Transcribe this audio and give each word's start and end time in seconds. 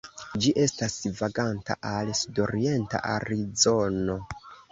Ĝi 0.43 0.51
estas 0.61 0.95
vaganta 1.19 1.75
al 1.91 2.09
sudorienta 2.21 3.03
Arizono. 3.17 4.19